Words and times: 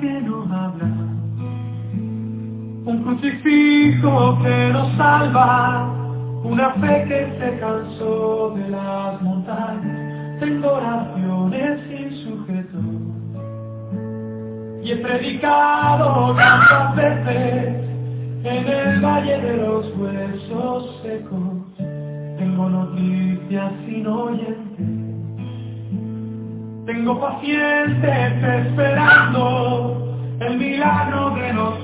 que 0.00 0.20
nos 0.20 0.50
habla, 0.50 0.86
un 2.84 3.02
crucifijo 3.04 4.38
que 4.42 4.70
nos 4.72 4.96
salva, 4.96 5.92
una 6.44 6.70
fe 6.74 7.04
que 7.08 7.38
se 7.38 7.58
cansó 7.58 8.54
de 8.56 8.68
las 8.70 9.20
montañas. 9.22 10.40
Tengo 10.40 10.72
oraciones 10.72 11.80
sin 11.88 12.10
sujeto 12.24 12.78
y 14.84 14.92
he 14.92 14.96
predicado 14.96 16.34
tantas 16.36 16.96
veces 16.96 17.88
en 18.44 18.68
el 18.68 19.00
valle 19.00 19.40
de 19.40 19.56
los 19.56 19.86
huesos 19.98 21.00
secos. 21.02 21.76
Tengo 22.38 22.68
noticias 22.68 23.72
sin 23.84 24.06
oyentes. 24.06 24.97
Tengo 26.88 27.20
pacientes 27.20 28.42
esperando 28.42 30.16
el 30.40 30.56
milagro 30.56 31.30
de 31.34 31.52
los 31.52 31.74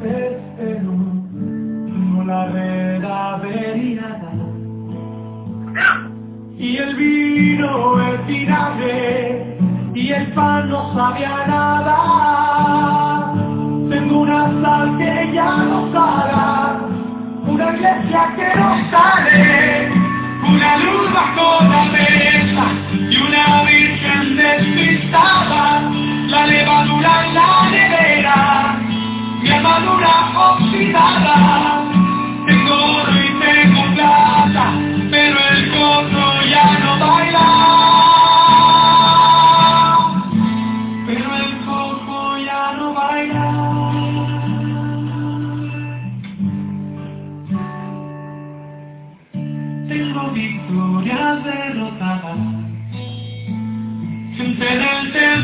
peces, 0.00 0.82
no 0.82 2.24
la 2.24 2.46
verdadera 2.46 4.18
Y 6.58 6.76
el 6.76 6.96
vino 6.96 8.00
es 8.02 8.26
vinagre 8.26 9.58
y 9.94 10.10
el 10.10 10.26
pan 10.32 10.70
no 10.70 10.92
sabía 10.92 11.46
nada. 11.46 13.32
Tengo 13.90 14.22
una 14.22 14.50
sal 14.60 14.98
que 14.98 15.30
ya 15.32 15.56
no 15.56 15.92
sala, 15.92 16.80
una 17.46 17.76
iglesia 17.76 18.34
que 18.34 18.58
no 18.58 18.90
sale, 18.90 19.88
una 20.48 20.76
luz 20.78 21.12
bajo 21.14 21.62
la 21.62 21.84
mesa 21.84 22.91
una 23.26 23.62
virgen 23.64 24.36
despistada, 24.36 25.90
la 26.28 26.46
levadura 26.46 27.26
en 27.26 27.34
la 27.34 27.70
nevera, 27.70 28.78
mi 29.40 29.50
armadura 29.50 30.14
oxidada, 30.34 31.81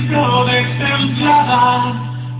del 0.08 0.16
templo 0.16 0.44
destemplada, 0.46 1.92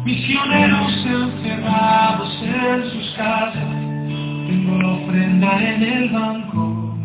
misioneros 0.05 0.93
encerrados 1.05 2.43
en 2.43 2.91
sus 2.91 3.11
casas. 3.15 3.69
Tengo 4.47 4.79
la 4.81 4.89
ofrenda 4.89 5.59
en 5.61 5.83
el 5.83 6.09
banco, 6.09 6.97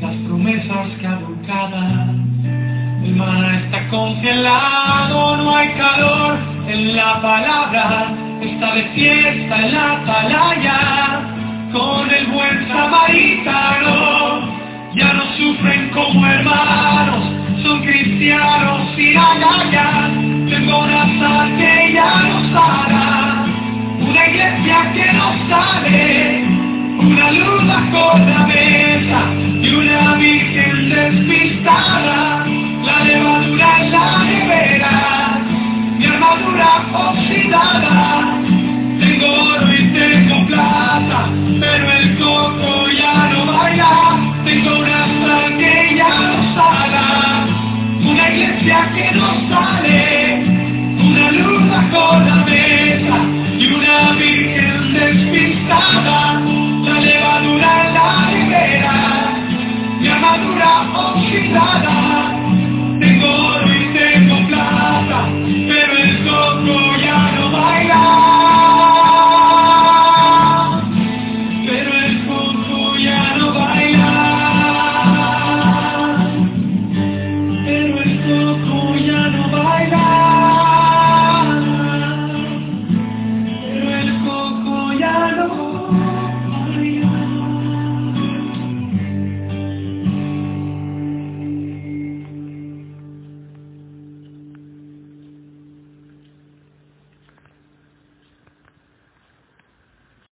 las 0.00 0.14
promesas 0.26 0.88
caducadas. 1.02 2.08
El 3.02 3.16
mar 3.16 3.54
está 3.54 3.88
congelado, 3.88 5.36
no 5.38 5.56
hay 5.56 5.68
calor 5.74 6.38
en 6.68 6.96
la 6.96 7.20
palabra. 7.20 8.12
Está 8.40 8.74
de 8.74 8.82
fiesta 8.94 9.66
en 9.66 9.74
la 9.74 9.92
atalaya, 9.92 11.20
con 11.72 12.10
el 12.10 12.26
buen 12.28 12.68
samaritano. 12.68 14.54
Ya 14.94 15.12
no 15.12 15.24
sufren 15.36 15.90
como 15.90 16.26
hermanos, 16.26 16.85
cristianos 18.16 18.96
Tengo 20.48 20.78
una 20.78 21.18
sal 21.18 21.56
que 21.56 21.92
ya 21.92 22.22
no 22.22 22.52
sana, 22.52 23.46
una 24.00 24.26
iglesia 24.28 24.92
que 24.94 25.12
no 25.12 25.34
sale, 25.48 26.44
una 26.98 27.30
luz 27.32 27.66
bajo 27.66 28.18
la 28.18 28.46
mesa 28.46 29.20
y 29.60 29.74
una 29.74 30.14
virgen 30.14 30.88
despistada. 30.88 32.15
Que 48.92 49.12
no 49.12 49.48
sale. 49.48 50.05